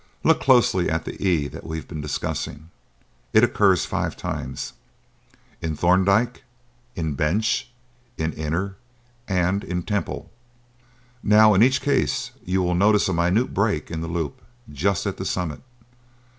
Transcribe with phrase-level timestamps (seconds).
[0.23, 2.71] "Look closely at the 'e' that we have been discussing;
[3.33, 4.73] it occurs five times;
[5.61, 6.41] in 'Thorndyke,'
[6.95, 7.69] in 'Bench,'
[8.17, 8.77] in 'Inner,'
[9.27, 10.31] and in 'Temple.'
[11.21, 14.41] Now in each case you will notice a minute break in the loop,
[14.73, 15.61] just at the summit.